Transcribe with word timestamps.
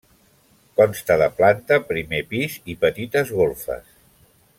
Consta 0.79 1.17
de 1.23 1.27
planta, 1.41 1.77
primer 1.91 2.21
pis 2.31 2.55
i 2.75 2.77
petites 2.87 3.35
golfes. 3.43 3.93